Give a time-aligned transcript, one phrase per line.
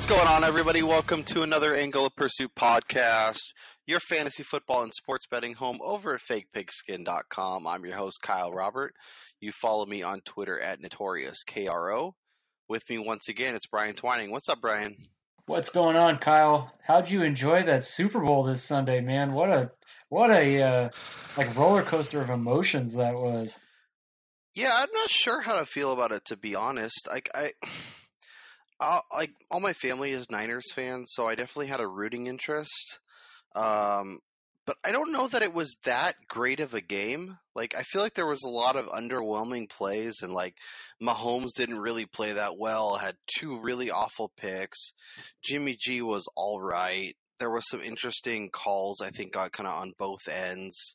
[0.00, 0.82] What's going on, everybody?
[0.82, 3.52] Welcome to another Angle of Pursuit podcast,
[3.86, 7.66] your fantasy football and sports betting home over at fakepigskin.com.
[7.66, 8.94] I'm your host, Kyle Robert.
[9.40, 12.12] You follow me on Twitter at NotoriousKRO.
[12.66, 14.30] With me once again, it's Brian Twining.
[14.30, 14.96] What's up, Brian?
[15.44, 16.72] What's going on, Kyle?
[16.82, 19.34] How'd you enjoy that Super Bowl this Sunday, man?
[19.34, 19.70] What a
[20.08, 20.88] what a uh,
[21.36, 23.60] like roller coaster of emotions that was.
[24.54, 27.06] Yeah, I'm not sure how to feel about it to be honest.
[27.06, 27.50] Like I,
[29.12, 32.98] Like all my family is Niners fans, so I definitely had a rooting interest.
[33.54, 34.20] Um,
[34.66, 37.38] but I don't know that it was that great of a game.
[37.54, 40.54] Like I feel like there was a lot of underwhelming plays, and like
[41.02, 42.96] Mahomes didn't really play that well.
[42.96, 44.92] Had two really awful picks.
[45.42, 47.14] Jimmy G was all right.
[47.38, 49.00] There was some interesting calls.
[49.00, 50.94] I think got kind of on both ends.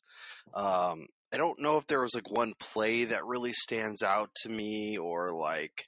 [0.54, 4.48] Um, I don't know if there was like one play that really stands out to
[4.48, 5.86] me, or like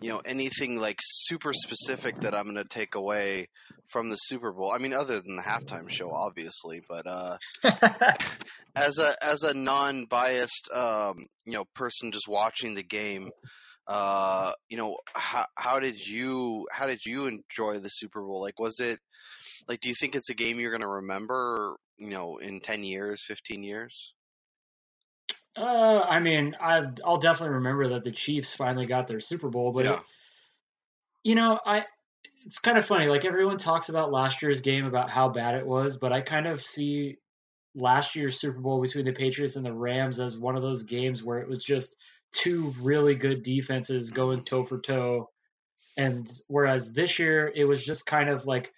[0.00, 3.48] you know anything like super specific that I'm going to take away
[3.88, 4.72] from the Super Bowl.
[4.72, 7.36] I mean, other than the halftime show, obviously, but uh,
[8.76, 13.30] as a as a non-biased um, you know person just watching the game,
[13.86, 18.40] uh, you know how how did you how did you enjoy the Super Bowl?
[18.40, 18.98] Like, was it
[19.68, 21.76] like do you think it's a game you're going to remember?
[21.98, 24.14] You know, in ten years, fifteen years?
[25.56, 29.72] Uh, I mean, I I'll definitely remember that the Chiefs finally got their Super Bowl,
[29.72, 29.94] but Yeah.
[29.94, 30.04] it,
[31.24, 31.84] you know, I
[32.44, 33.06] it's kind of funny.
[33.06, 36.46] Like everyone talks about last year's game about how bad it was, but I kind
[36.46, 37.18] of see
[37.74, 41.22] last year's Super Bowl between the Patriots and the Rams as one of those games
[41.22, 41.96] where it was just
[42.32, 45.30] two really good defenses going toe for toe,
[45.96, 48.72] and whereas this year it was just kind of like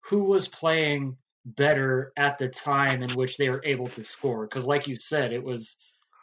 [0.00, 4.46] who was playing better at the time in which they were able to score.
[4.46, 5.76] Because, like you said, it was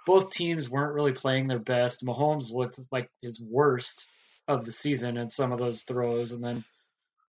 [0.06, 2.06] both teams weren't really playing their best.
[2.06, 4.06] Mahomes looked like his worst
[4.48, 6.32] of the season in some of those throws.
[6.32, 6.64] And then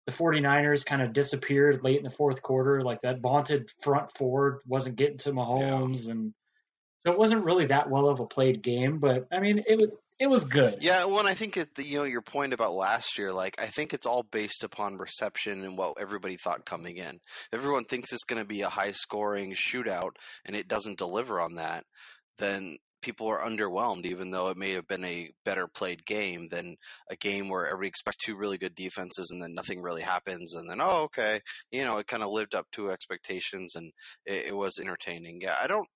[0.06, 2.82] the 49ers kind of disappeared late in the fourth quarter.
[2.82, 6.08] Like that vaunted front forward wasn't getting to Mahomes.
[6.08, 6.32] And
[7.04, 8.98] so it wasn't really that well of a played game.
[8.98, 9.90] But I mean, it was.
[10.20, 10.82] It was good.
[10.82, 13.32] Yeah, well, and I think it, you know your point about last year.
[13.32, 17.20] Like, I think it's all based upon reception and what everybody thought coming in.
[17.54, 21.86] Everyone thinks it's going to be a high-scoring shootout, and it doesn't deliver on that,
[22.40, 24.04] then people are underwhelmed.
[24.06, 26.76] Even though it may have been a better played game than
[27.10, 30.68] a game where everybody expects two really good defenses, and then nothing really happens, and
[30.68, 31.40] then oh, okay,
[31.70, 33.92] you know, it kind of lived up to expectations, and
[34.26, 35.40] it, it was entertaining.
[35.40, 35.88] Yeah, I don't.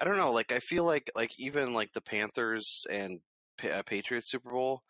[0.00, 0.32] I don't know.
[0.32, 3.20] Like I feel like like even like the Panthers and
[3.58, 4.82] Pa- uh, Patriots Super Bowl,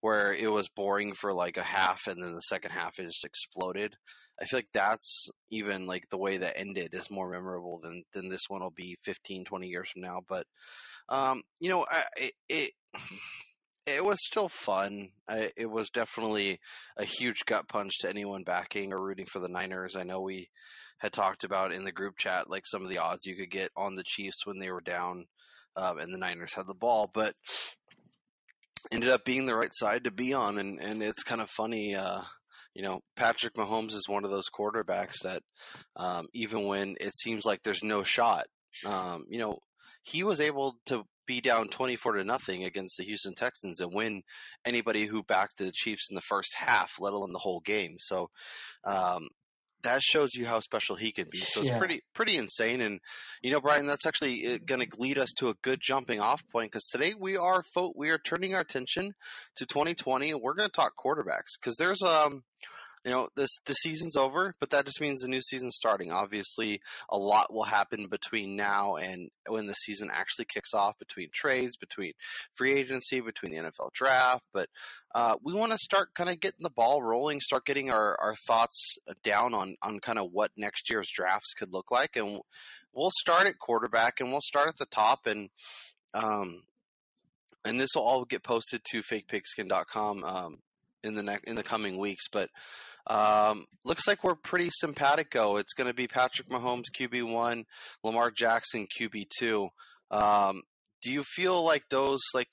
[0.00, 3.24] where it was boring for like a half and then the second half it just
[3.24, 3.96] exploded.
[4.40, 8.28] I feel like that's even like the way that ended is more memorable than than
[8.28, 10.20] this one will be 15, 20 years from now.
[10.26, 10.46] But
[11.08, 12.72] um, you know, I, it, it
[13.86, 15.08] it was still fun.
[15.28, 16.60] I, it was definitely
[16.96, 19.96] a huge gut punch to anyone backing or rooting for the Niners.
[19.96, 20.48] I know we
[20.98, 23.70] had talked about in the group chat like some of the odds you could get
[23.76, 25.26] on the Chiefs when they were down
[25.76, 27.34] um, and the Niners had the ball, but
[28.92, 30.58] ended up being the right side to be on.
[30.58, 31.94] And, and it's kind of funny.
[31.94, 32.22] Uh,
[32.74, 35.42] you know, Patrick Mahomes is one of those quarterbacks that
[35.96, 38.44] um, even when it seems like there's no shot,
[38.86, 39.58] um, you know,
[40.02, 44.22] he was able to be down 24 to nothing against the Houston Texans and win
[44.64, 47.96] anybody who backed the Chiefs in the first half, let alone the whole game.
[47.98, 48.30] So,
[48.84, 49.28] um,
[49.82, 51.38] that shows you how special he can be.
[51.38, 51.78] So it's Yeah.
[51.78, 52.80] pretty pretty insane.
[52.80, 53.00] And
[53.42, 56.70] you know, Brian, that's actually going to lead us to a good jumping off point
[56.72, 59.12] because today we are fo- we are turning our attention
[59.56, 60.30] to 2020.
[60.30, 62.42] and We're going to talk quarterbacks because there's um.
[63.04, 66.12] You know, this the season's over, but that just means the new season's starting.
[66.12, 71.30] Obviously, a lot will happen between now and when the season actually kicks off, between
[71.32, 72.12] trades, between
[72.54, 74.44] free agency, between the NFL draft.
[74.52, 74.68] But
[75.14, 78.36] uh, we want to start kind of getting the ball rolling, start getting our, our
[78.46, 82.16] thoughts down on, on kind of what next year's drafts could look like.
[82.16, 82.40] And
[82.92, 85.26] we'll start at quarterback and we'll start at the top.
[85.26, 85.48] And,
[86.14, 86.64] um,
[87.64, 90.58] and this will all get posted to fakepigskin.com um,
[91.04, 92.28] in the ne- in the coming weeks.
[92.30, 92.50] But
[93.06, 95.56] um, looks like we're pretty simpatico.
[95.56, 97.64] It's going to be Patrick Mahomes QB one,
[98.04, 99.68] Lamar Jackson QB two.
[100.10, 100.62] Um,
[101.02, 102.48] do you feel like those like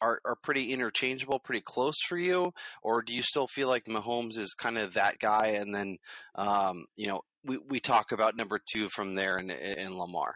[0.00, 2.52] are, are pretty interchangeable, pretty close for you,
[2.82, 5.98] or do you still feel like Mahomes is kind of that guy, and then
[6.34, 10.34] um, you know we, we talk about number two from there in, in Lamar?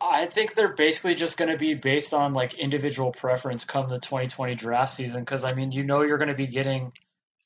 [0.00, 3.98] I think they're basically just going to be based on like individual preference come the
[3.98, 6.92] 2020 draft season because I mean you know you're going to be getting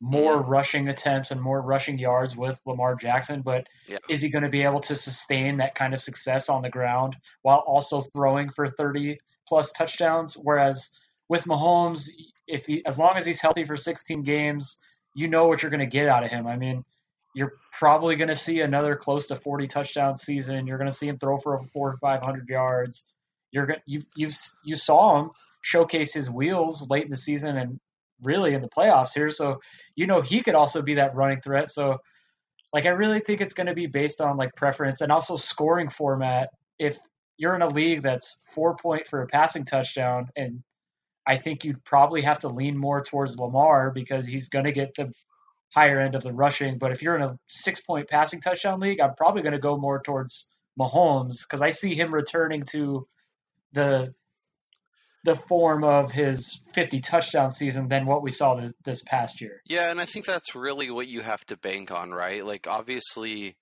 [0.00, 0.50] more mm-hmm.
[0.50, 3.98] rushing attempts and more rushing yards with Lamar Jackson, but Yeah.
[4.08, 7.16] is he going to be able to sustain that kind of success on the ground
[7.42, 9.18] while also throwing for 30
[9.48, 10.34] plus touchdowns?
[10.34, 10.90] Whereas
[11.28, 12.10] with Mahomes,
[12.46, 14.78] if he as long as he's healthy for 16 games,
[15.14, 16.46] you know what you're going to get out of him.
[16.46, 16.84] I mean,
[17.36, 20.66] you're probably going to see another close to 40 touchdown season.
[20.66, 23.04] You're going to see him throw for over four or 500 yards.
[23.52, 24.30] You're going you you
[24.64, 25.30] you saw him
[25.60, 27.78] showcase his wheels late in the season and
[28.22, 29.30] really in the playoffs here.
[29.30, 29.60] So
[29.94, 31.70] you know he could also be that running threat.
[31.70, 31.98] So
[32.72, 35.90] like I really think it's going to be based on like preference and also scoring
[35.90, 36.48] format.
[36.78, 36.96] If
[37.36, 40.62] you're in a league that's four point for a passing touchdown, and
[41.26, 44.94] I think you'd probably have to lean more towards Lamar because he's going to get
[44.94, 45.12] the
[45.74, 46.78] higher end of the rushing.
[46.78, 49.76] But if you're in a six point passing touchdown league, I'm probably going to go
[49.76, 50.46] more towards
[50.78, 53.06] Mahomes because I see him returning to
[53.72, 54.14] the
[55.24, 59.60] the form of his 50 touchdown season than what we saw this, this past year.
[59.66, 62.46] Yeah, and I think that's really what you have to bank on, right?
[62.46, 63.56] Like obviously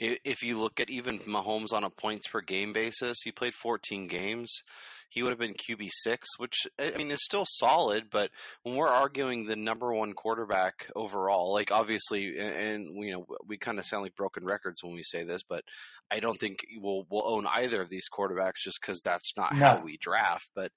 [0.00, 4.06] if you look at even Mahomes on a points per game basis, he played 14
[4.06, 4.62] games
[5.10, 8.04] he would have been QB six, which I mean is still solid.
[8.10, 8.30] But
[8.62, 13.56] when we're arguing the number one quarterback overall, like obviously, and, and you know we
[13.56, 15.64] kind of sound like broken records when we say this, but
[16.12, 19.58] I don't think we'll we'll own either of these quarterbacks just because that's not no.
[19.58, 20.48] how we draft.
[20.54, 20.70] But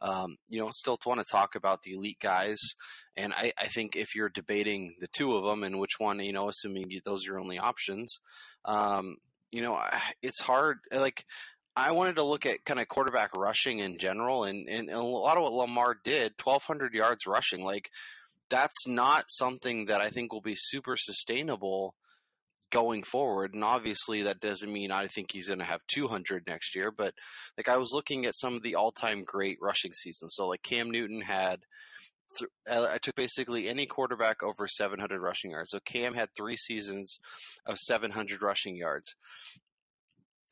[0.00, 2.58] um, you know, still want to talk about the elite guys,
[3.16, 6.32] and I, I think if you're debating the two of them and which one, you
[6.32, 8.18] know, assuming those are your only options,
[8.64, 9.16] um,
[9.50, 9.80] you know,
[10.22, 10.78] it's hard.
[10.92, 11.24] Like
[11.80, 15.36] I wanted to look at kind of quarterback rushing in general, and, and, a lot
[15.36, 17.90] of what Lamar did, 1,200 yards rushing, like
[18.50, 21.94] that's not something that I think will be super sustainable
[22.70, 23.54] going forward.
[23.54, 26.92] And obviously, that doesn't mean I think he's going to have 200 next year.
[26.96, 27.14] But
[27.56, 30.34] like I was looking at some of the all-time great rushing seasons.
[30.36, 31.60] So like Cam Newton had.
[32.70, 35.72] Uh, I took basically any quarterback over 700 rushing yards.
[35.72, 37.18] So Cam had three seasons
[37.66, 39.16] of 700 rushing yards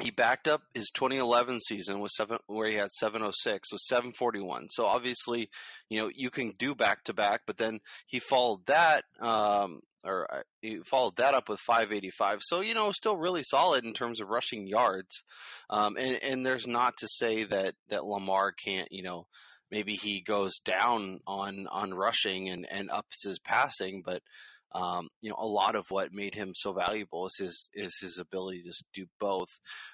[0.00, 4.68] he backed up his 2011 season with seven, where he had 706 with 741.
[4.68, 5.48] So obviously,
[5.90, 10.32] you know, you can do back to back, but then he followed that, um, or
[10.32, 12.38] uh, he followed that up with 585.
[12.42, 15.22] So you know, still really solid in terms of rushing yards.
[15.68, 19.26] Um, and, and there's not to say that that Lamar can't, you know,
[19.70, 24.22] maybe he goes down on on rushing and and ups his passing, but
[24.72, 28.18] um, you know, a lot of what made him so valuable is his is his
[28.18, 29.48] ability to do both.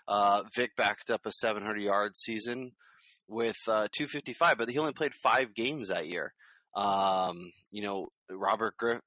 [0.09, 2.73] Uh, Vic backed up a 700 yard season
[3.29, 6.33] with uh, 255, but he only played five games that year.
[6.75, 9.01] Um, you know, Robert Griff.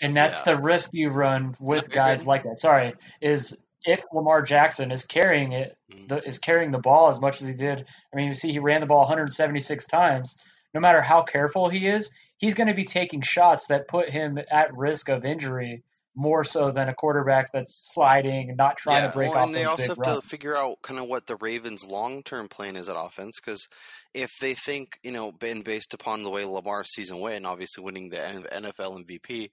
[0.00, 0.54] And that's yeah.
[0.54, 2.60] the risk you run with guys like that.
[2.60, 6.06] Sorry, is if Lamar Jackson is carrying it, mm-hmm.
[6.06, 7.84] the, is carrying the ball as much as he did.
[8.12, 10.36] I mean, you see, he ran the ball 176 times.
[10.72, 14.38] No matter how careful he is, he's going to be taking shots that put him
[14.50, 15.84] at risk of injury
[16.16, 19.46] more so than a quarterback that's sliding and not trying yeah, to break well, off.
[19.46, 20.22] And they also have runs.
[20.22, 23.68] to figure out kind of what the Ravens' long-term plan is at offense because
[24.12, 28.08] if they think you know, been based upon the way Lamar's season went, obviously winning
[28.08, 29.50] the NFL MVP,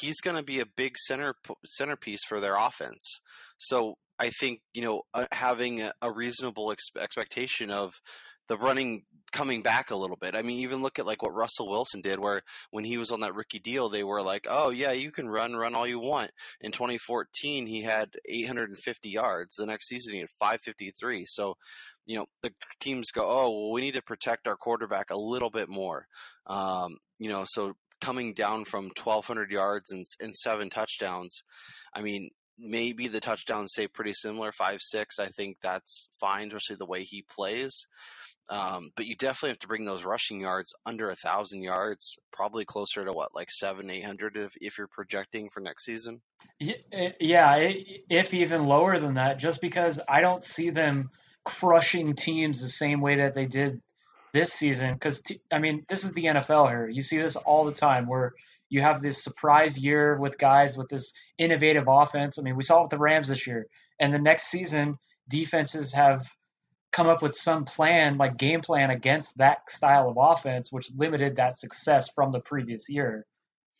[0.00, 3.20] he's going to be a big center centerpiece for their offense.
[3.58, 7.94] So I think you know uh, having a, a reasonable ex- expectation of
[8.48, 10.34] the running coming back a little bit.
[10.34, 13.20] I mean, even look at like what Russell Wilson did, where when he was on
[13.20, 16.30] that rookie deal, they were like, "Oh yeah, you can run, run all you want."
[16.60, 19.56] In 2014, he had 850 yards.
[19.56, 21.24] The next season, he had 553.
[21.26, 21.56] So,
[22.06, 25.50] you know, the teams go, "Oh, well, we need to protect our quarterback a little
[25.50, 26.06] bit more."
[26.46, 31.40] Um, you know, so coming down from 1,200 yards and, and seven touchdowns,
[31.94, 35.18] I mean, maybe the touchdowns stay pretty similar, five six.
[35.18, 37.86] I think that's fine, especially the way he plays.
[38.48, 42.64] Um, but you definitely have to bring those rushing yards under a thousand yards, probably
[42.64, 46.20] closer to what, like seven, eight hundred, if if you're projecting for next season.
[46.60, 51.10] Yeah, if even lower than that, just because I don't see them
[51.44, 53.80] crushing teams the same way that they did
[54.32, 54.94] this season.
[54.94, 55.22] Because
[55.52, 56.88] I mean, this is the NFL here.
[56.88, 58.32] You see this all the time, where
[58.68, 62.38] you have this surprise year with guys with this innovative offense.
[62.38, 63.66] I mean, we saw it with the Rams this year,
[63.98, 64.98] and the next season,
[65.28, 66.28] defenses have
[66.96, 71.36] come up with some plan, like game plan against that style of offense, which limited
[71.36, 73.26] that success from the previous year.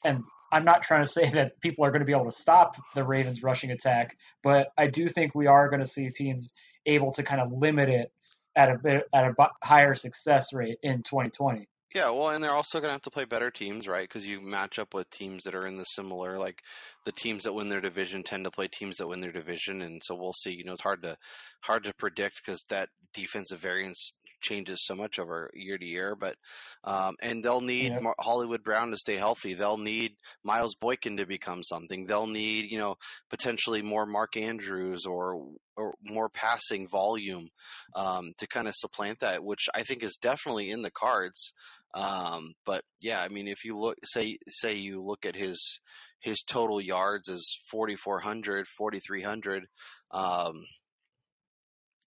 [0.04, 2.76] And I'm not trying to say that people are going to be able to stop
[2.94, 6.52] the Ravens rushing attack, but I do think we are going to see teams
[6.84, 8.12] able to kind of limit it
[8.54, 11.66] at a bit at a higher success rate in 2020.
[11.94, 14.06] Yeah, well, and they're also going to have to play better teams, right?
[14.08, 16.60] Because you match up with teams that are in the similar, like
[17.04, 20.02] the teams that win their division tend to play teams that win their division, and
[20.04, 20.52] so we'll see.
[20.52, 21.16] You know, it's hard to
[21.62, 24.12] hard to predict because that defensive variance
[24.46, 26.14] changes so much over year to year.
[26.16, 26.36] But
[26.84, 28.02] um, and they'll need Yep.
[28.02, 29.54] Mar- Hollywood Brown to stay healthy.
[29.54, 30.12] They'll need
[30.44, 32.06] Miles Boykin to become something.
[32.06, 32.96] They'll need you know
[33.30, 37.48] potentially more Mark Andrews or or more passing volume
[37.94, 41.52] um, to kind of supplant that, which I think is definitely in the cards.
[41.94, 45.80] Um, but yeah, I mean, if you look, say, say you look at his
[46.20, 49.64] his total yards is 4,400, 4,300.
[50.10, 50.64] Um,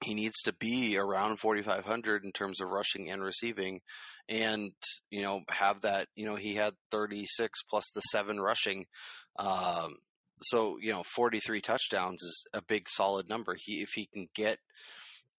[0.04, 3.82] he needs to be around 4,500 in terms of rushing and receiving,
[4.28, 4.72] and
[5.10, 6.08] you know have that.
[6.16, 8.86] You know, he had 36 plus the seven rushing.
[9.38, 9.98] Um,
[10.42, 13.56] so you know, 43 touchdowns is a big solid number.
[13.58, 14.60] He if he can get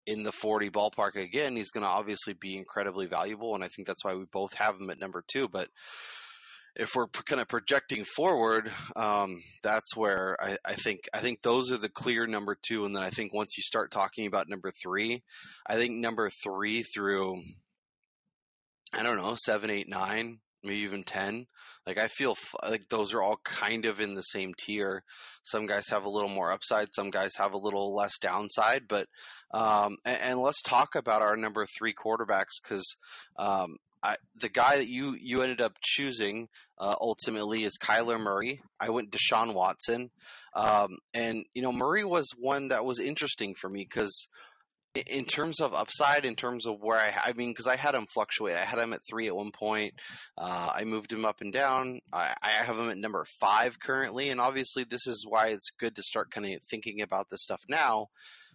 [0.06, 3.86] in the 40 ballpark again, he's going to obviously be incredibly valuable, and I think
[3.86, 5.48] that's why we both have him at number two.
[5.48, 5.68] But
[6.76, 11.70] if we're kind of projecting forward, um, that's where I, I think I think those
[11.70, 14.70] are the clear number two, and then I think once you start talking about number
[14.82, 15.22] three,
[15.66, 17.42] I think number three through
[18.94, 21.46] I don't know seven, eight, nine, maybe even ten.
[21.86, 25.02] Like I feel like those are all kind of in the same tier.
[25.42, 28.82] Some guys have a little more upside, some guys have a little less downside.
[28.88, 29.06] But
[29.52, 32.84] um, and, and let's talk about our number three quarterbacks because
[33.38, 38.62] um, I, the guy that you you ended up choosing uh, ultimately is Kyler Murray.
[38.78, 40.10] I went Deshaun Watson,
[40.54, 44.28] um, and you know Murray was one that was interesting for me because
[45.06, 48.06] in terms of upside, in terms of where I, I mean, because I had him
[48.12, 48.56] fluctuate.
[48.56, 49.94] I had him at three at one point.
[50.36, 52.00] Uh, I moved him up and down.
[52.12, 55.94] I, I have him at number five currently, and obviously this is why it's good
[55.96, 58.06] to start kind of thinking about this stuff now,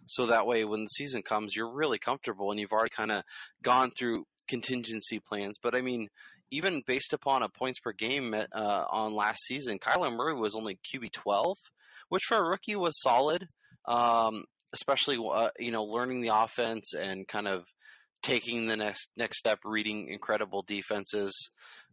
[0.08, 3.24] so that way when the season comes, you're really comfortable and you've already kind of
[3.62, 5.58] gone through contingency plans.
[5.62, 6.10] But I mean,
[6.52, 10.80] even based upon a points per game uh, on last season, Kyler Murray was only
[10.94, 11.58] QB twelve,
[12.10, 13.48] which for a rookie was solid.
[13.88, 17.66] Um, especially uh, you know learning the offense and kind of
[18.22, 21.34] taking the next next step, reading incredible defenses.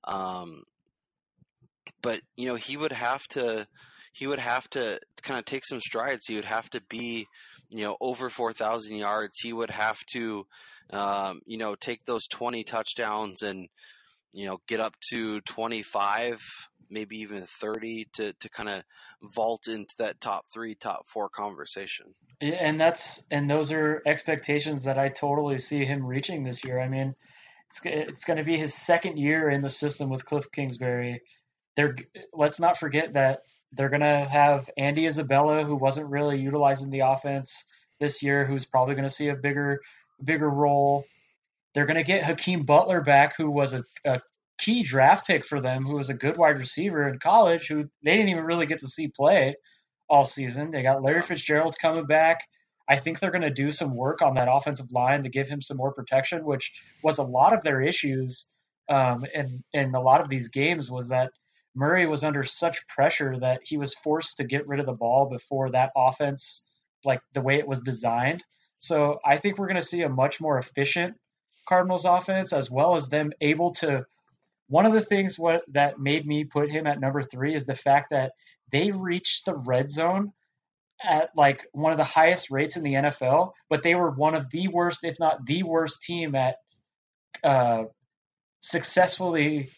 [0.05, 0.63] Um,
[2.03, 3.67] but you know he would have to
[4.13, 6.27] he would have to kind of take some strides.
[6.27, 7.27] He would have to be
[7.69, 9.39] you know over four thousand yards.
[9.43, 10.47] He would have to
[10.91, 13.69] um, you know take those twenty touchdowns and
[14.33, 16.41] you know get up to twenty five
[16.93, 18.85] maybe even 30 to, to kind of
[19.35, 22.07] vault into that top three, top four conversation.
[22.41, 26.81] And that's and those are expectations that I totally see him reaching this year.
[26.81, 27.15] I mean,
[27.71, 31.23] it's it's going to be his second year in the system with Cliff Kingsbury.
[31.77, 31.97] They're
[32.33, 33.43] let's not forget that
[33.73, 37.65] they're going to have Andy Isabella, who wasn't really utilizing the offense
[38.01, 39.81] this year, who's probably going to see a bigger
[40.23, 41.05] bigger role.
[41.75, 44.21] They're going to get Hakeem Butler back, who was a, a
[44.59, 48.17] key draft pick for them, who was a good wide receiver in college, who they
[48.17, 49.57] didn't even really get to see play
[50.09, 50.71] all season.
[50.71, 52.41] They got Larry Fitzgerald coming back.
[52.89, 55.63] I think they're going to do some work on that offensive line to give him
[55.63, 58.47] some more protection, which was a lot of their issues
[58.89, 61.31] um, in in a lot of these games was that
[61.75, 65.29] Murray was under such pressure that he was forced to get rid of the ball
[65.29, 66.63] before that offense,
[67.05, 68.45] like the way it was designed.
[68.79, 71.17] So I think we're going to see a much more efficient
[71.69, 74.05] Cardinals offense, as well as them able to
[74.69, 77.75] one of the things what that made me put him at number three is the
[77.75, 78.33] fact that
[78.71, 80.33] they reached the red zone
[81.05, 84.51] at like one of the highest rates in the NFL, but they were one of
[84.51, 86.57] the worst, if not the worst team at
[87.45, 87.85] uh,
[88.61, 89.69] successfully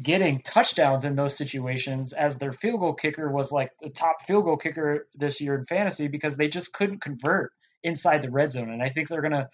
[0.00, 4.44] getting touchdowns in those situations as their field goal kicker was like the top field
[4.44, 8.70] goal kicker this year in fantasy because they just couldn't convert inside the red zone.
[8.70, 9.48] And I think they're going to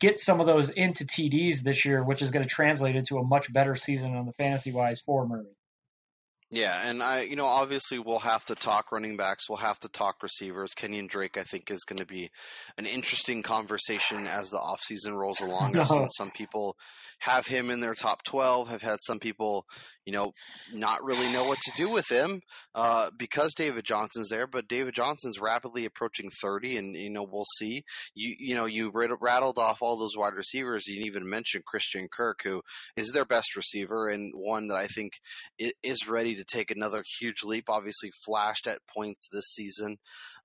[0.00, 3.24] get some of those into TDs this year, which is going to translate into a
[3.24, 5.56] much better season on the fantasy wise for Murray.
[6.54, 9.48] Yeah, and I, you know, obviously we'll have to talk running backs.
[9.48, 10.70] We'll have to talk receivers.
[10.78, 12.30] Kenyan Drake, I think, is going to be
[12.78, 15.76] an interesting conversation as the offseason rolls along.
[15.76, 16.76] I've seen some people
[17.18, 19.64] have him in their top 12, have had some people,
[20.04, 20.32] you know,
[20.72, 22.40] not really know what to do with him
[22.74, 27.46] uh, because David Johnson's there, but David Johnson's rapidly approaching 30, and, you know, we'll
[27.58, 27.82] see.
[28.14, 30.86] You, you know, you rattled off all those wide receivers.
[30.86, 32.62] You even mentioned Christian Kirk, who
[32.96, 35.12] is their best receiver and one that I think
[35.82, 37.64] is ready to take another huge leap.
[37.68, 39.96] Obviously, flashed at points this season.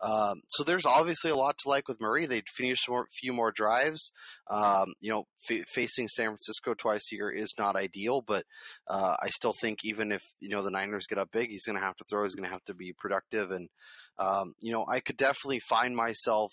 [0.02, 2.26] Um, so there's obviously a lot to like with Murray.
[2.26, 4.12] They'd finish a few more drives.
[4.50, 8.46] Um, you know, f- facing San Francisco twice a year is not ideal, but
[8.90, 11.78] uh, I still think even if you know the Niners get up big, he's going
[11.78, 12.24] to have to throw.
[12.24, 13.70] He's going to have to be productive, and
[14.18, 16.52] um, you know, I could definitely find myself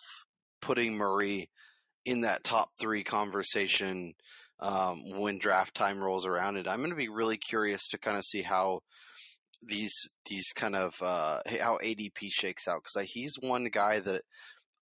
[0.60, 1.50] putting Murray
[2.04, 4.14] in that top three conversation
[4.60, 6.56] um, when draft time rolls around.
[6.56, 8.80] And I'm going to be really curious to kind of see how
[9.62, 9.92] these
[10.28, 14.22] these kind of uh, how ADP shakes out because he's one guy that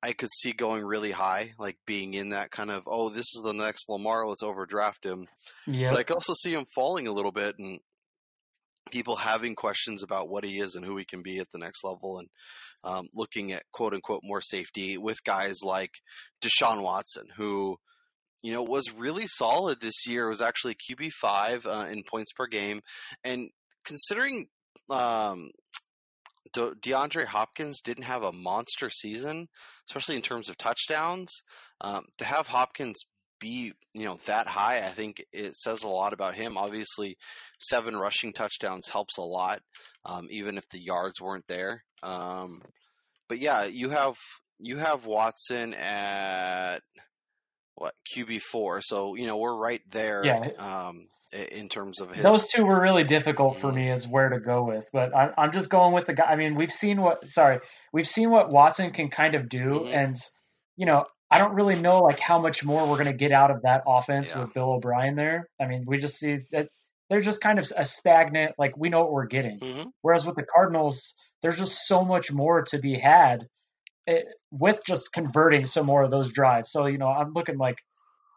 [0.02, 3.42] I could see going really high, like being in that kind of oh, this is
[3.42, 5.26] the next Lamar, let's overdraft him.
[5.66, 7.80] Yeah, But I could also see him falling a little bit and
[8.90, 11.84] people having questions about what he is and who he can be at the next
[11.84, 12.28] level and
[12.84, 15.92] um, looking at quote unquote more safety with guys like
[16.42, 17.76] Deshaun Watson, who
[18.42, 20.28] you know was really solid this year.
[20.28, 22.82] Was actually QB five uh, in points per game,
[23.24, 23.48] and
[23.84, 24.46] considering
[24.90, 25.50] um,
[26.52, 29.48] De- DeAndre Hopkins didn't have a monster season,
[29.88, 31.30] especially in terms of touchdowns.
[31.80, 32.96] Um, to have Hopkins
[33.44, 36.56] be you know that high, I think it says a lot about him.
[36.56, 37.16] Obviously,
[37.60, 39.60] seven rushing touchdowns helps a lot,
[40.06, 41.84] um, even if the yards weren't there.
[42.02, 42.62] Um,
[43.28, 44.16] but yeah, you have
[44.58, 46.78] you have Watson at
[47.74, 50.24] what QB four, so you know we're right there.
[50.24, 50.48] Yeah.
[50.58, 51.06] Um,
[51.50, 53.74] in terms of his, those two were really difficult for Mhm.
[53.74, 54.88] me as where to go with.
[54.92, 56.26] But I, I'm just going with the guy.
[56.26, 57.28] I mean, we've seen what.
[57.28, 57.58] Sorry,
[57.92, 59.92] we've seen what Watson can kind of do, Mhm.
[59.94, 60.16] and
[60.76, 63.50] you know, I don't really know like how much more we're going to get out
[63.50, 64.40] of that offense Yeah.
[64.42, 65.48] with Bill O'Brien there.
[65.60, 66.68] I mean, we just see that
[67.10, 68.52] they're just kind of a stagnant.
[68.56, 69.58] Like we know what we're getting.
[69.58, 69.90] Mhm.
[70.02, 73.48] Whereas with the Cardinals, there's just so much more to be had
[74.06, 74.22] eh,
[74.52, 76.70] with just converting some more of those drives.
[76.70, 77.78] So, you know, I'm looking like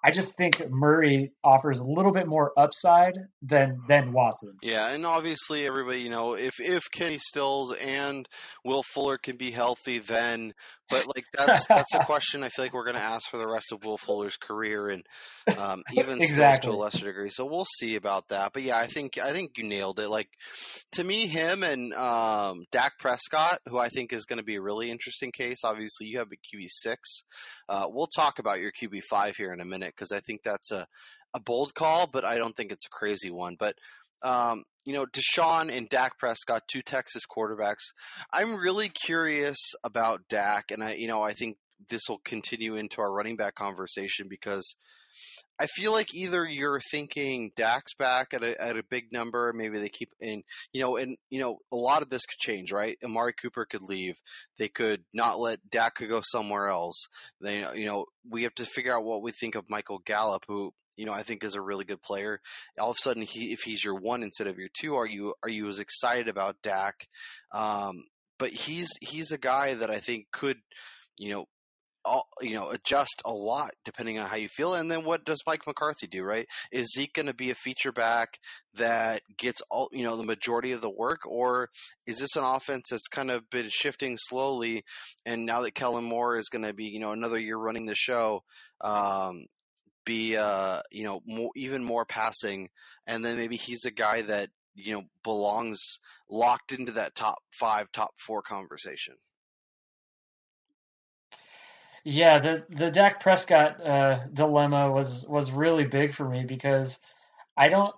[0.03, 4.53] I just think Murray offers a little bit more upside than than Watson.
[4.61, 8.27] Yeah, and obviously everybody, you know, if if Kenny Stills and
[8.63, 10.53] Will Fuller can be healthy, then
[10.89, 13.47] but like that's that's a question I feel like we're going to ask for the
[13.47, 15.03] rest of Will Fuller's career and
[15.57, 16.71] um, even Exactly.
[16.71, 17.29] to a lesser degree.
[17.29, 18.51] So we'll see about that.
[18.53, 20.09] But yeah, I think I think you nailed it.
[20.09, 20.29] Like
[20.93, 24.61] to me, him and um, Dak Prescott, who I think is going to be a
[24.61, 25.57] really interesting case.
[25.63, 27.01] Obviously, you have a QB six.
[27.67, 30.71] Uh, we'll talk about your QB five here in a minute because I think that's
[30.71, 30.87] a
[31.33, 33.55] a bold call, but I don't think it's a crazy one.
[33.57, 33.75] But
[34.21, 37.91] um, you know, Deshaun and Dak Prescott, two Texas quarterbacks.
[38.33, 41.57] I'm really curious about Dak, and I, you know, I think
[41.89, 44.75] this will continue into our running back conversation because
[45.59, 49.79] I feel like either you're thinking Dak's back at a at a big number, maybe
[49.79, 52.97] they keep in, you know, and you know, a lot of this could change, right?
[53.03, 54.15] Amari Cooper could leave.
[54.59, 57.07] They could not let Dak could go somewhere else.
[57.41, 60.73] They, you know, we have to figure out what we think of Michael Gallup, who
[60.95, 62.39] you know I think is a really good player.
[62.79, 65.33] All of a sudden, he if he's your one instead of your two, are you
[65.43, 67.07] are you as excited about Dak?
[67.51, 68.03] Um,
[68.37, 70.57] but he's he's a guy that I think could,
[71.17, 71.45] you know,
[72.07, 74.73] all, you know, adjust a lot depending on how you feel.
[74.73, 76.47] And then what does Mike McCarthy do, right?
[76.71, 78.39] Is Zeke going to be a feature back
[78.75, 81.21] that gets all, you know, the majority of the work?
[81.25, 81.69] Or
[82.05, 84.83] is this an offense that's kind of been shifting slowly?
[85.25, 87.95] And now that Kellen Moore is going to be, you know, another year running the
[87.95, 88.43] show,
[88.81, 89.45] um,
[90.05, 92.69] be, uh, you know, more, even more passing.
[93.05, 95.79] And then maybe he's a guy that, you know, belongs
[96.29, 99.15] locked into that top five, top four conversation.
[102.09, 106.99] Yeah, the the Dak Prescott uh, dilemma was was really big for me because
[107.57, 107.93] I don't.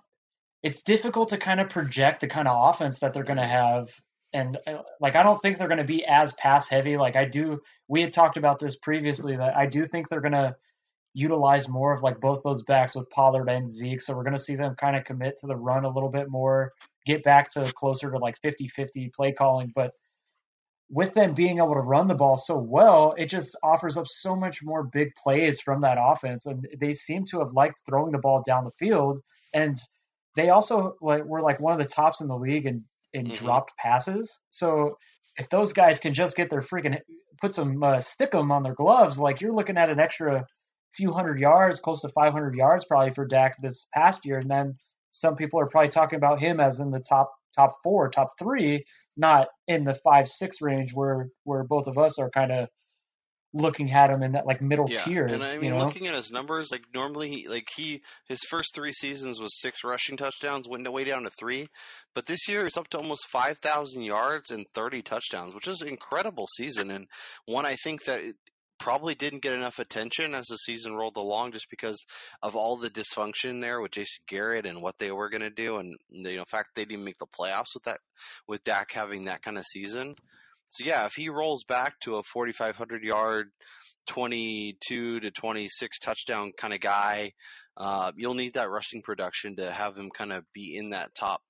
[0.64, 3.88] It's difficult to kind of project the kind of offense that they're going to have,
[4.32, 6.96] and uh, like I don't think they're going to be as pass heavy.
[6.96, 10.32] Like I do, we had talked about this previously that I do think they're going
[10.32, 10.56] to
[11.14, 14.02] utilize more of like both those backs with Pollard and Zeke.
[14.02, 16.28] So we're going to see them kind of commit to the run a little bit
[16.28, 16.72] more,
[17.06, 19.92] get back to closer to like 50-50 play calling, but
[20.90, 24.34] with them being able to run the ball so well, it just offers up so
[24.34, 26.46] much more big plays from that offense.
[26.46, 29.18] And they seem to have liked throwing the ball down the field.
[29.54, 29.76] And
[30.36, 33.34] they also like were like one of the tops in the league in, in Mhm.
[33.34, 34.40] dropped passes.
[34.50, 34.96] So
[35.36, 36.98] if those guys can just get their freaking
[37.40, 40.44] put some uh, stick 'em on their gloves, like you're looking at an extra
[40.92, 44.38] few hundred yards, close to 500 yards probably for Dak this past year.
[44.38, 44.74] And then
[45.10, 48.84] some people are probably talking about him as in the top top four, top three,
[49.16, 52.68] not in the five six range where where both of us are kind of
[53.52, 55.26] looking at him in that like middle Yeah, tier.
[55.26, 55.84] and I mean, you know?
[55.84, 59.82] looking at his numbers, like normally, he, like he his first three seasons was six
[59.84, 61.66] rushing touchdowns, went way down to three,
[62.14, 65.80] but this year it's up to almost five thousand yards and thirty touchdowns, which is
[65.80, 67.06] an incredible season, and
[67.46, 68.22] one I think that
[68.80, 72.04] probably didn't get enough attention as the season rolled along, just because
[72.42, 75.76] of all the dysfunction there with Jason Garrett and what they were going to do,
[75.76, 77.98] and you know, in fact, they didn't make the playoffs with that,
[78.48, 80.16] with Dak having that kind of season.
[80.70, 83.50] So yeah, if he rolls back to a 4,500 yard,
[84.06, 87.32] 22 to 26 touchdown kind of guy,
[87.76, 91.42] uh, you'll need that rushing production to have him kind of be in that top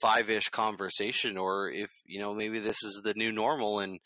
[0.00, 1.36] five ish conversation.
[1.36, 4.00] Or if you know maybe this is the new normal and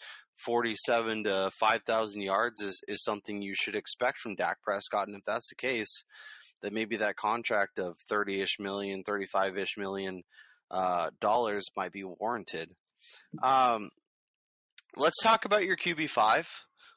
[0.44, 5.09] 47 to 5,000 yards is is something you should expect from Dak Prescott.
[5.09, 6.05] And if that's the case,
[6.62, 10.22] then maybe that contract of 30 ish million, 35 ish million
[10.70, 12.70] uh, dollars might be warranted.
[13.42, 13.90] Um,
[14.96, 16.48] let's talk about your QB five.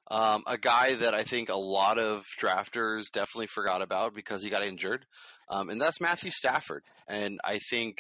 [0.10, 4.52] Um, a guy that I think a lot of drafters definitely forgot about because he
[4.52, 5.06] got injured,
[5.50, 6.84] um, and that's Matthew Stafford.
[7.08, 7.98] And I think,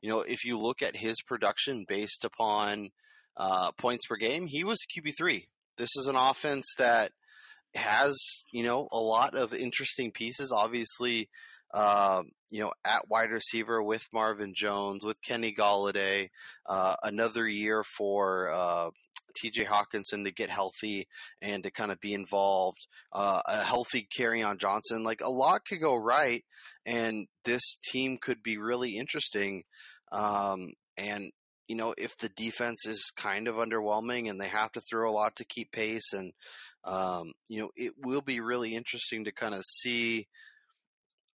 [0.00, 2.90] you know, if you look at his production based upon
[3.36, 5.46] uh, points per game, he was QB three.
[5.76, 7.12] This is an offense that
[7.74, 8.16] has,
[8.52, 10.52] you know, a lot of interesting pieces.
[10.52, 11.28] Obviously,
[11.72, 16.28] uh, you know, at wide receiver with Marvin Jones, with Kenny Golladay,
[16.66, 18.90] uh, another year for uh,
[19.34, 21.08] TJ Hockenson to get healthy
[21.42, 25.02] and to kind of be involved, uh, a healthy Kerryon Johnson.
[25.02, 26.44] Like a lot could go right,
[26.86, 29.64] and this team could be really interesting.
[30.12, 31.32] Um, and
[31.68, 35.12] you know, if the defense is kind of underwhelming and they have to throw a
[35.12, 36.32] lot to keep pace, and
[36.84, 40.26] um, you know, it will be really interesting to kind of see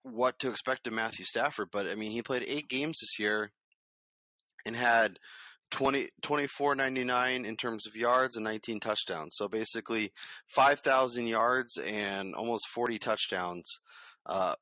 [0.03, 1.69] what to expect of Matthew Stafford.
[1.73, 3.51] But I mean, he played eight games this year
[4.67, 5.19] and had
[5.71, 9.35] 20, 24.99 in terms of yards and 19 touchdowns.
[9.37, 10.13] So basically,
[10.49, 13.67] 5,000 yards and almost 40 touchdowns.
[14.27, 14.55] Uh,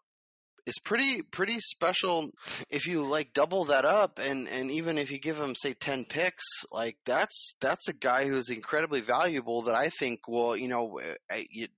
[0.67, 2.31] is pretty pretty special
[2.71, 6.05] if you like double that up and and even if you give him say 10
[6.07, 11.01] picks like that's that's a guy who's incredibly valuable that I think will you know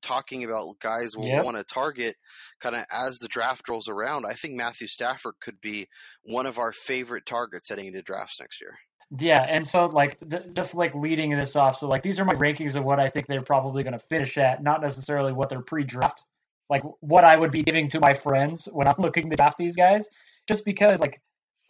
[0.03, 1.44] talking about guys will yep.
[1.44, 2.16] want to target
[2.61, 5.87] kind of as the draft rolls around I think Matthew Stafford could be
[6.22, 8.74] one of our favorite targets heading into drafts next year
[9.16, 12.35] yeah, and so like th- just like leading this off, so like these are my
[12.35, 15.62] rankings of what I think they're probably going to finish at, not necessarily what they're
[15.62, 16.24] pre-draft
[16.70, 19.76] like what I would be giving to my friends when I'm looking to draft these
[19.76, 20.07] guys,
[20.46, 21.20] just because like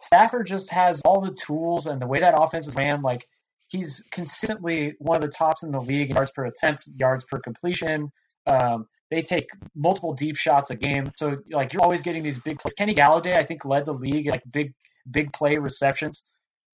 [0.01, 3.27] Stafford just has all the tools and the way that offense is ran, like
[3.67, 7.39] he's consistently one of the tops in the league in yards per attempt, yards per
[7.39, 8.11] completion.
[8.47, 12.59] Um, they take multiple deep shots a game, so like you're always getting these big
[12.59, 12.73] plays.
[12.73, 14.73] Kenny Golladay, I think, led the league in like big
[15.09, 16.23] big play receptions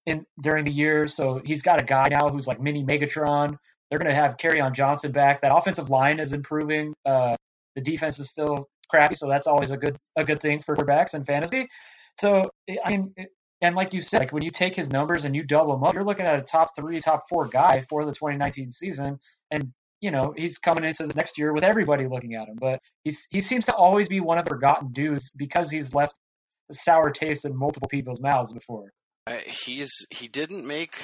[0.05, 1.07] in during the year.
[1.07, 3.57] So he's got a guy now who's like mini Megatron.
[3.89, 5.41] They're going to have Kerryon Johnson back.
[5.41, 6.93] That offensive line is improving.
[7.05, 7.35] Uh,
[7.75, 11.13] the defense is still crappy, so that's always a good a good thing for quarterbacks
[11.13, 11.67] and fantasy.
[12.19, 12.49] So
[12.85, 13.13] I mean,
[13.61, 15.93] and like you said, like when you take his numbers and you double them up,
[15.93, 19.19] you're looking at a top three, top four guy for the 2019 season,
[19.51, 22.57] and you know he's coming into this next year with everybody looking at him.
[22.59, 26.15] But he's he seems to always be one of the forgotten dudes because he's left
[26.69, 28.91] a sour taste in multiple people's mouths before.
[29.27, 30.99] Uh, he's he didn't make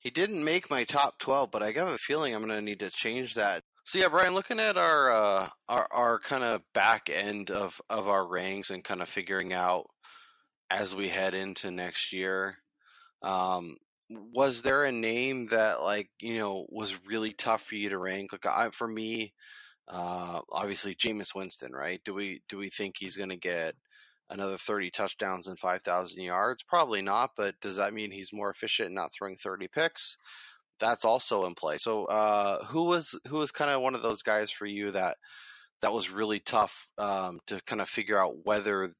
[0.00, 2.78] he didn't make my top 12, but I have a feeling I'm going to need
[2.80, 7.08] to change that so yeah, Brian, looking at our uh, our our kind of back
[7.08, 9.86] end of of our ranks and kind of figuring out
[10.68, 12.58] as we head into next year,
[13.22, 13.78] um,
[14.10, 18.30] was there a name that like you know was really tough for you to rank?
[18.32, 19.32] Like I, for me,
[19.88, 22.02] uh, obviously Jameis Winston, right?
[22.04, 23.74] Do we do we think he's going to get
[24.28, 26.62] another 30 touchdowns and 5,000 yards?
[26.62, 30.18] Probably not, but does that mean he's more efficient not throwing 30 picks?
[30.80, 31.78] That's also in play.
[31.78, 35.16] So, uh, who was who was kind of one of those guys for you that
[35.82, 38.92] that was really tough um, to kind of figure out whether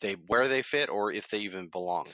[0.00, 2.10] they where they fit or if they even belonged?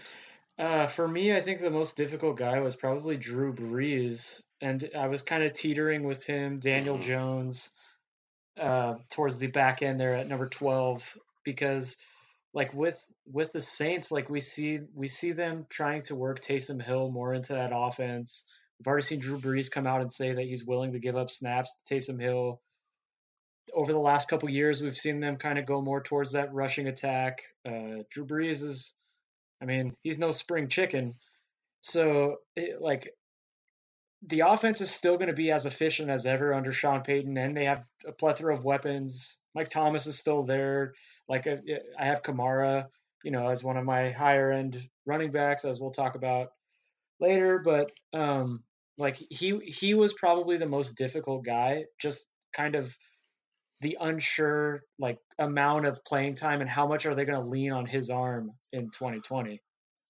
[0.58, 5.08] Uh, for me, I think the most difficult guy was probably Drew Brees, and I
[5.08, 7.06] was kind of teetering with him, Daniel mm-hmm.
[7.06, 7.70] Jones,
[8.60, 11.02] uh, towards the back end there at number twelve,
[11.44, 11.96] because
[12.52, 16.82] like with with the Saints, like we see we see them trying to work Taysom
[16.82, 18.44] Hill more into that offense.
[18.80, 21.30] We've already seen Drew Brees come out and say that he's willing to give up
[21.30, 22.62] snaps to Taysom Hill.
[23.74, 26.88] Over the last couple years, we've seen them kind of go more towards that rushing
[26.88, 27.42] attack.
[27.68, 28.94] Uh, Drew Brees is,
[29.60, 31.12] I mean, he's no spring chicken.
[31.82, 33.10] So, it, like,
[34.26, 37.54] the offense is still going to be as efficient as ever under Sean Payton, and
[37.54, 39.38] they have a plethora of weapons.
[39.54, 40.94] Mike Thomas is still there.
[41.28, 41.56] Like, uh,
[41.98, 42.86] I have Kamara,
[43.24, 46.48] you know, as one of my higher end running backs, as we'll talk about
[47.20, 47.60] later.
[47.62, 48.62] But um,
[49.00, 52.94] like he he was probably the most difficult guy just kind of
[53.80, 57.72] the unsure like amount of playing time and how much are they going to lean
[57.72, 59.60] on his arm in 2020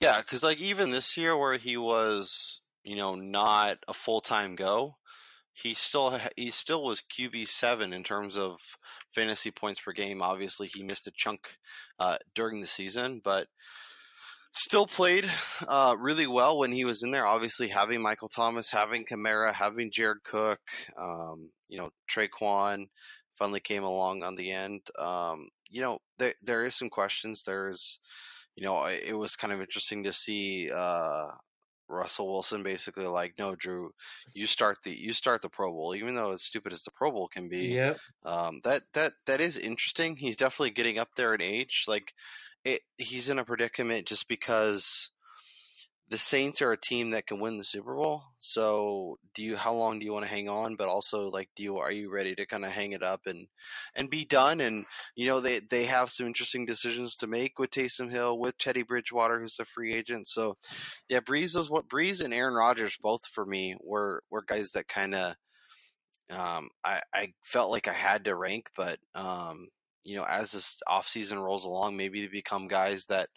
[0.00, 4.96] yeah because like even this year where he was you know not a full-time go
[5.52, 8.58] he still he still was QB seven in terms of
[9.14, 10.22] fantasy points per game.
[10.22, 11.58] Obviously, he missed a chunk
[11.98, 13.48] uh, during the season, but
[14.52, 15.30] still played
[15.68, 17.26] uh, really well when he was in there.
[17.26, 20.60] Obviously, having Michael Thomas, having Kamara, having Jared Cook,
[20.98, 22.86] um, you know, Tre'Quan
[23.38, 24.82] finally came along on the end.
[24.98, 27.42] Um, you know, there there is some questions.
[27.42, 27.98] There's,
[28.56, 31.28] you know, it was kind of interesting to see uh,
[31.88, 33.92] Russell Wilson basically like, no, Drew,
[34.34, 37.10] you start the you start the Pro Bowl, even though as stupid as the Pro
[37.10, 37.68] Bowl can be.
[37.74, 37.98] Yep.
[38.24, 40.16] Um, that that that is interesting.
[40.16, 41.84] He's definitely getting up there in age.
[41.86, 42.14] Like
[42.64, 45.10] it, he's in a predicament just because
[46.10, 48.24] the Saints are a team that can win the Super Bowl.
[48.40, 50.74] So, do you how long do you want to hang on?
[50.74, 53.46] But also, like, do you are you ready to kind of hang it up and
[53.94, 54.60] and be done?
[54.60, 58.58] And you know, they they have some interesting decisions to make with Taysom Hill, with
[58.58, 60.26] Teddy Bridgewater, who's a free agent.
[60.26, 60.56] So,
[61.08, 64.88] yeah, Brees was what Brees and Aaron Rodgers both for me were were guys that
[64.88, 65.36] kind of
[66.30, 69.68] um, I I felt like I had to rank, but um,
[70.04, 73.28] you know, as this offseason rolls along, maybe they become guys that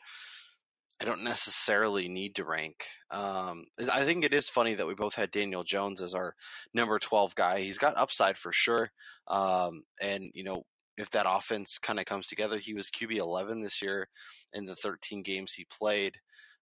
[1.01, 2.85] I don't necessarily need to rank.
[3.11, 6.35] Um, I think it is funny that we both had Daniel Jones as our
[6.73, 7.59] number 12 guy.
[7.59, 8.91] He's got upside for sure.
[9.27, 10.63] Um, and, you know,
[10.97, 14.07] if that offense kind of comes together, he was QB 11 this year
[14.53, 16.17] in the 13 games he played.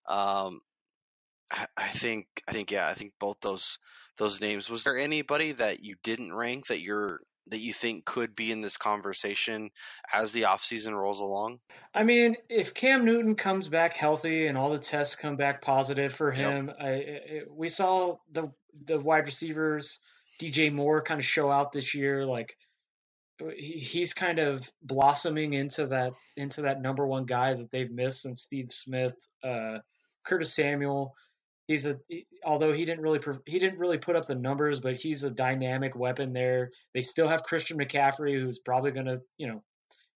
[0.08, 0.62] Um,
[1.52, 3.78] I, I think, I think, yeah, I think both those
[4.18, 4.70] those names.
[4.70, 8.62] Was there anybody that you didn't rank that you're that you think could be in
[8.62, 9.70] this conversation
[10.14, 11.60] as the offseason rolls along?
[11.94, 16.14] I mean, if Cam Newton comes back healthy and all the tests come back positive
[16.14, 16.78] for him, yep.
[16.80, 18.52] I, we saw the
[18.86, 20.00] the wide receivers
[20.42, 22.26] DJ Moore kind of show out this year.
[22.26, 22.56] Like
[23.56, 28.22] he, he's kind of blossoming into that into that number one guy that they've missed
[28.22, 29.80] since Steve Smith, uh,
[30.26, 31.14] Curtis Samuel
[31.72, 31.98] he's a
[32.46, 35.96] although he didn't really he didn't really put up the numbers, but he's a dynamic
[35.96, 36.72] weapon there.
[36.94, 39.64] They still have Christian McCaffrey, who's probably going to you know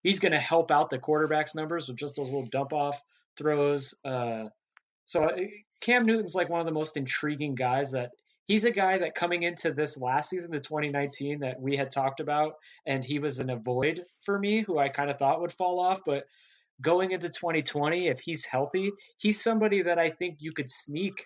[0.02, 3.00] he's going to help out the quarterbacks numbers with just those little dump off
[3.38, 3.94] throws.
[4.04, 4.46] Uh,
[5.06, 5.36] so uh,
[5.80, 8.10] Cam Newton's like one of the most intriguing guys that
[8.46, 12.20] he's a guy that coming into this last season, the 2019 that we had talked
[12.20, 12.54] about,
[12.86, 16.00] and he was an avoid for me, who I kind of thought would fall off,
[16.04, 16.24] but
[16.80, 21.24] going into 2020, if he's healthy, he's somebody that I think you could sneak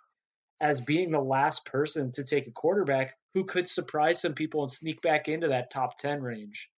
[0.61, 4.73] as being the last person to take a quarterback who could surprise some people and
[4.73, 6.68] sneak back into that top 10 range.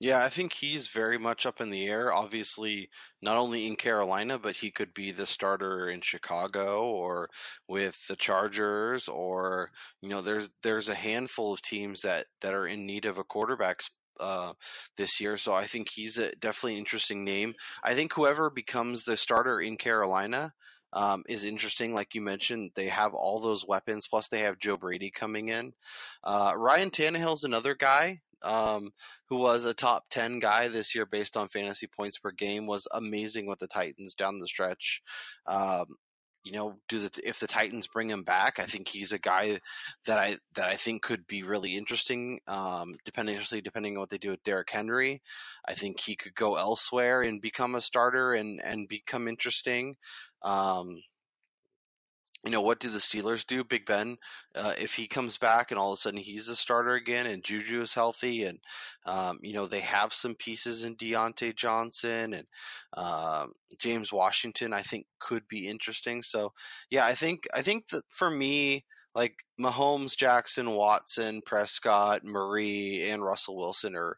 [0.00, 2.12] Yeah, I think he's very much up in the air.
[2.12, 2.88] Obviously,
[3.20, 7.28] not only in Carolina, but he could be the starter in Chicago or
[7.68, 12.66] with the Chargers or you know, there's there's a handful of teams that that are
[12.66, 13.80] in need of a quarterback
[14.20, 14.52] uh,
[14.96, 15.36] this year.
[15.36, 17.54] So I think he's a definitely interesting name.
[17.82, 20.52] I think whoever becomes the starter in Carolina
[20.92, 21.94] um, is interesting.
[21.94, 25.72] Like you mentioned, they have all those weapons, plus they have Joe Brady coming in.
[26.24, 28.92] Uh, Ryan Tannehill's another guy um,
[29.28, 32.86] who was a top 10 guy this year based on fantasy points per game, was
[32.92, 35.02] amazing with the Titans down the stretch.
[35.46, 35.96] Um,
[36.44, 39.60] you know, do the if the Titans bring him back, I think he's a guy
[40.06, 42.40] that I that I think could be really interesting.
[42.46, 45.20] Um, depending, depending on what they do with Derrick Henry,
[45.66, 49.96] I think he could go elsewhere and become a starter and and become interesting.
[50.42, 51.02] Um,
[52.44, 53.64] you know, what do the Steelers do?
[53.64, 54.16] Big Ben,
[54.54, 57.42] uh, if he comes back and all of a sudden he's the starter again and
[57.42, 58.58] Juju is healthy and,
[59.06, 62.46] um, you know, they have some pieces in Diontae Johnson and
[62.96, 63.46] uh,
[63.78, 66.22] James Washington, I think could be interesting.
[66.22, 66.52] So,
[66.90, 73.24] yeah, I think, I think that for me, like Mahomes, Jackson, Watson, Prescott, Murray, and
[73.24, 74.16] Russell Wilson are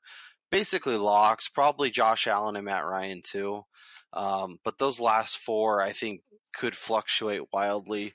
[0.50, 1.48] basically locks.
[1.48, 3.64] Probably Josh Allen and Matt Ryan too.
[4.12, 8.14] Um, but those last four, I think, could fluctuate wildly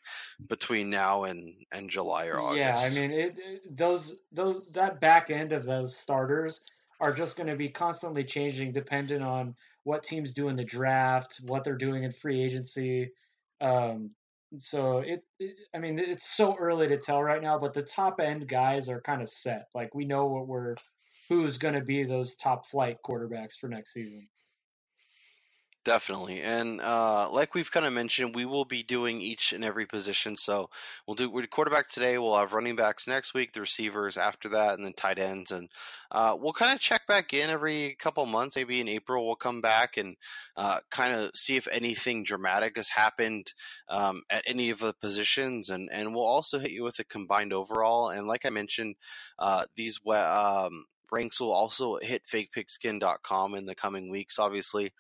[0.50, 2.58] between now and, and July or August.
[2.58, 6.60] Yeah, I mean, it, it, those those that back end of those starters
[7.00, 11.40] are just going to be constantly changing, depending on what teams do in the draft,
[11.46, 13.12] what they're doing in free agency.
[13.62, 14.12] Um,
[14.60, 18.20] so it, it, I mean, it's so early to tell right now, but the top
[18.20, 19.68] end guys are kind of set.
[19.74, 20.76] Like we know what we're
[21.30, 24.28] who's going to be those top flight quarterbacks for next season.
[25.86, 29.86] Definitely, and uh, like we've kind of mentioned, we will be doing each and every
[29.86, 30.36] position.
[30.36, 30.71] So
[31.06, 32.17] we'll do we quarterback today.
[32.17, 35.52] We'll have running backs next week, the receivers after that, and then tight ends.
[35.52, 35.69] And
[36.10, 38.56] uh, we'll kind of check back in every couple months.
[38.56, 40.15] Maybe in April, we'll come back and
[40.58, 43.54] uh, kind of see if anything dramatic has happened
[43.88, 45.69] um, at any of the positions.
[45.69, 48.10] And and we'll also hit you with a combined overall.
[48.10, 48.95] And like I mentioned,
[49.38, 54.39] uh, these um, ranks will also hit fakepigskin.com in the coming weeks.
[54.39, 54.91] Obviously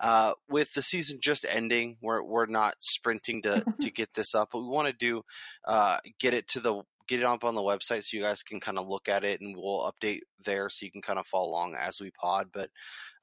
[0.00, 4.50] uh, with the season just ending, we're we're not sprinting to to get this up,
[4.52, 5.22] but we want to do
[5.66, 8.60] uh, get it to the get it up on the website so you guys can
[8.60, 11.48] kind of look at it and we'll update there so you can kind of follow
[11.48, 12.50] along as we pod.
[12.54, 12.70] But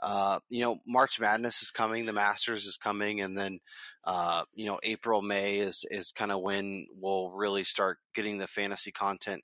[0.01, 3.59] uh, you know, March Madness is coming, the Masters is coming, and then
[4.03, 8.47] uh, you know, April, May is is kind of when we'll really start getting the
[8.47, 9.41] fantasy content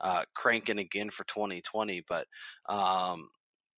[0.00, 2.02] uh, cranking again for 2020.
[2.06, 2.26] But
[2.68, 3.28] um,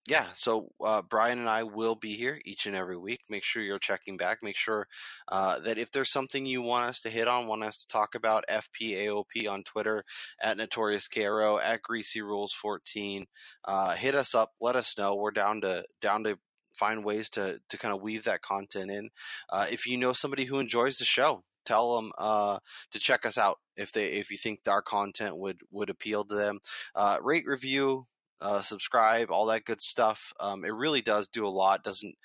[0.07, 3.19] yeah, so uh, Brian and I will be here each and every week.
[3.29, 4.37] Make sure you're checking back.
[4.41, 4.87] Make sure
[5.27, 8.15] uh, that if there's something you want us to hit on, want us to talk
[8.15, 10.05] about, FPAOP on Twitter,
[10.41, 13.25] at Notorious KRO, at Greasy Rules 14,
[13.65, 14.53] uh, hit us up.
[14.61, 15.13] Let us know.
[15.13, 16.39] We're down to down to
[16.73, 19.09] find ways to to kind of weave that content in.
[19.49, 22.59] Uh, if you know somebody who enjoys the show, tell them uh,
[22.91, 26.35] to check us out if they if you think our content would would appeal to
[26.35, 26.59] them.
[26.95, 28.07] Uh, rate, review,
[28.41, 30.31] uh, subscribe, all that good stuff.
[30.39, 31.83] Um, it really does do a lot.
[31.83, 32.15] Doesn't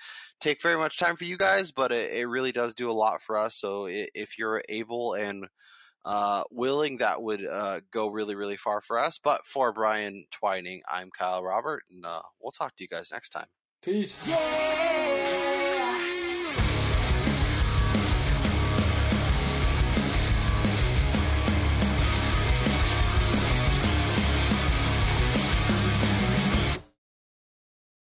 [0.41, 3.23] take very much time for you guys, but it, it really does do a lot
[3.23, 3.57] for us.
[3.57, 5.47] So if you're able and
[6.05, 9.19] uh, willing, that would uh, go really, really far for us.
[9.23, 13.31] But for Brian Twining, I'm Kyle Robert, and uh, we'll talk to you guys next
[13.31, 13.47] time.
[13.83, 14.27] Peace.
[14.27, 15.52] Yeah!